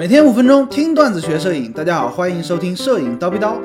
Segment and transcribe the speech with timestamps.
[0.00, 3.60] 每天五分钟听段子学摄影，大家好，欢迎收听摄影叨逼叨。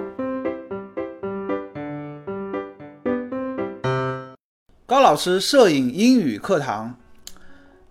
[4.85, 6.93] 高老师摄影英语课堂，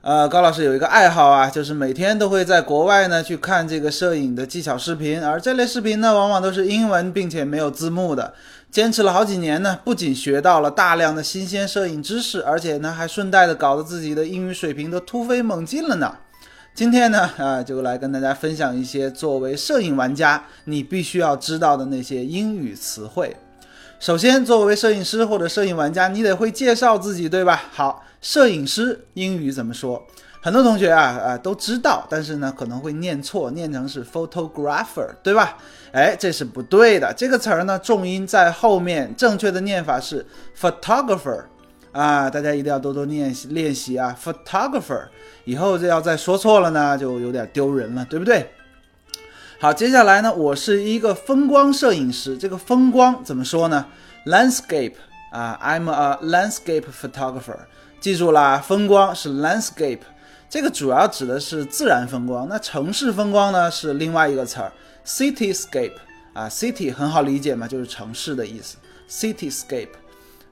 [0.03, 8.35] 呃，高老师有一个爱好啊，就是每天都会在国外呢去看这个摄影的技巧视频，而这类视频呢，往往都是英文，并且没有字幕的。
[8.71, 16.15] 坚持了好几年呢，不仅学到了大量的新鲜摄影知识，而且呢，还顺带的搞得自己的英语水平都突飞猛进了呢。
[16.75, 23.37] 今天呢，啊，就来跟大家分享一些作为摄影玩家你必须要知道的那些英语词汇。
[24.01, 27.63] 首先，作为摄影师或者摄影玩家，你得会介绍自己，对吧？
[27.71, 30.05] 好，摄影师英语怎么说？
[30.43, 35.57] 很多同学啊啊都知道，但是呢可能会念错，念成是 photographer，对吧？
[35.93, 37.15] 哎，这是不对的。
[37.17, 40.27] 这个词儿呢重音在后面，正确的念法是
[40.61, 41.45] photographer。
[41.95, 45.05] 啊，大家一定要多多练习练习啊！Photographer，
[45.45, 48.51] 以后这要再说错了呢，就有点丢人了，对不对？
[49.61, 52.37] 好，接下来呢，我是一个风光摄影师。
[52.37, 53.87] 这个风光怎么说呢
[54.27, 54.95] ？Landscape
[55.31, 57.59] 啊，I'm a landscape photographer。
[58.01, 60.01] 记住啦，风光是 landscape，
[60.51, 62.49] 这个主要指的是自然风光。
[62.49, 64.73] 那城市风光呢，是另外一个词儿
[65.07, 65.93] ，cityscape
[66.33, 68.77] 啊，city 很好理解嘛，就是城市的意思
[69.09, 69.91] ，cityscape。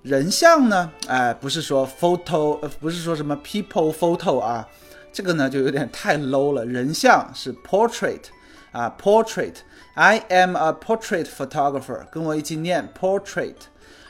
[0.03, 0.91] 人像呢？
[1.07, 4.69] 哎，不是说 photo，不是说什么 people photo 啊，
[5.13, 6.65] 这个呢就有点太 low 了。
[6.67, 8.23] 人像是 portrait
[8.73, 9.55] 啊，portrait。
[9.95, 13.55] I am a portrait photographer，跟我一起念 portrait。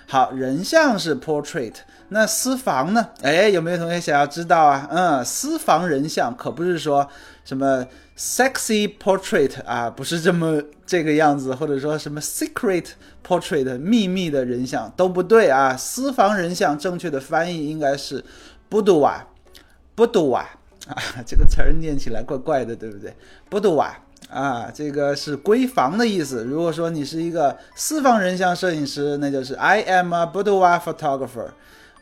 [0.06, 1.74] 好，人像是 portrait。
[2.08, 3.08] 那私房呢？
[3.22, 4.86] 哎，有没有同学想要知道啊？
[4.90, 7.08] 嗯，私房人像可不是说
[7.44, 7.86] 什么
[8.18, 12.88] sexy portrait 啊，不是这么这个样子，或者说什么 secret
[13.26, 15.74] portrait 秘密的人像都不对啊。
[15.74, 18.22] 私房人像正确的翻译应该是
[18.68, 20.44] boudoir，boudoir
[20.88, 23.16] 啊， 这个词儿念起来怪怪的，对不对
[23.50, 23.92] ？boudoir
[24.32, 26.42] 啊，这个是闺房的意思。
[26.42, 31.48] 如果说你是一个私房人像摄影师，那就是 I am a boudoir photographer。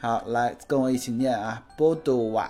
[0.00, 2.46] 好，来跟我一起念啊，boudoir。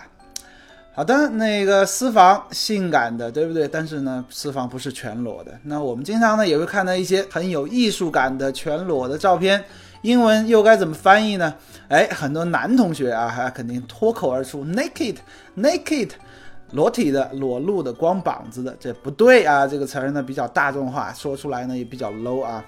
[0.92, 3.66] 好的，那个私房性感的，对不对？
[3.66, 5.58] 但是呢，私房不是全裸的。
[5.62, 9.64] 那我们经常呢也会看到一些很有艺术感的全裸的照片，
[10.02, 11.54] 英文又该怎么翻译呢？
[11.88, 16.10] 哎，很多男同学啊，还肯定脱口而出 naked，naked，
[16.72, 19.66] 裸体的、裸露的、光膀子的，这不对啊。
[19.66, 22.64] 这个词儿呢比较大众化，说出来呢也比较 low 啊。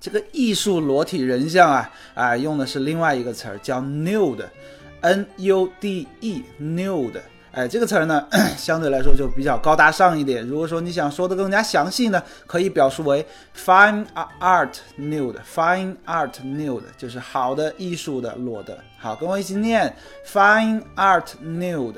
[0.00, 7.20] 这个艺术裸体人像啊啊，用的是另外一个词儿，叫 nude，n u d e，nude。
[7.52, 8.26] 哎，这个词儿呢，
[8.56, 10.46] 相对来说就比较高大上一点。
[10.46, 13.26] 如果说你想说的更加详细呢，可以表述为
[13.56, 14.06] fine
[14.40, 18.78] art nude，fine art nude，就是好的艺术的裸的。
[18.98, 19.92] 好，跟我一起念
[20.24, 21.96] fine art nude。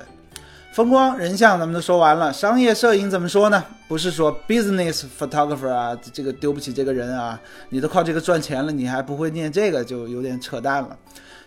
[0.72, 3.62] 风光人像咱们都说完了，商业摄影怎么说呢？
[3.86, 7.38] 不是说 business photographer 啊，这个丢不起这个人啊，
[7.68, 10.96] 你都靠这个赚钱了，你还不会念这个，就有点扯淡了。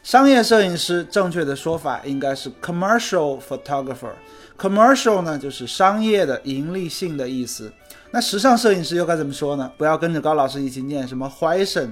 [0.04, 4.12] 商业摄影师正确的说法应该是 commercial photographer。
[4.60, 7.74] commercial 呢就是商业的、盈利性的意思。
[8.12, 9.72] 那时尚摄影师又该怎么说呢？
[9.76, 11.90] 不要跟着高老师一起念什么 fashion，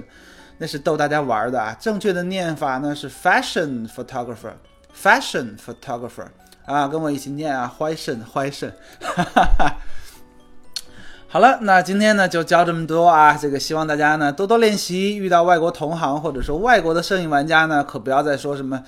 [0.58, 1.76] 那是逗大家玩的啊。
[1.80, 4.52] 正确的念法呢是 fashion photographer。
[4.96, 6.28] fashion photographer。
[6.66, 8.70] 啊，跟我一起念啊，怀肾怀肾，
[9.00, 9.76] 哈哈哈。
[11.28, 18.80] 好了，那今天呢就教这么多啊，这个希望大家呢多多练习，遇到外国同行或者说外国的摄影玩家呢，可不要再说什么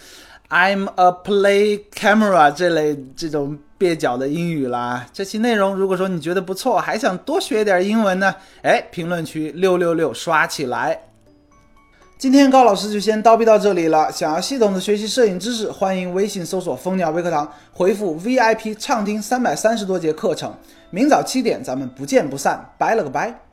[0.48, 5.04] I'm a play camera 这类这种蹩脚的英语啦。
[5.12, 8.32] 这期内容如果说你觉得不错，还想多学点英文呢，
[8.62, 11.00] 哎，评论区六六六刷起来。
[12.18, 14.10] 今天高老师就先叨逼到这里了。
[14.10, 20.54] 想要系统的学习摄影知识，欢迎微信搜索“蜂鸟微课堂”，回复 VIP 畅听三百三十多节课程。
[20.88, 22.72] 明早七点，咱们不见不散。
[22.78, 23.45] 拜了个拜。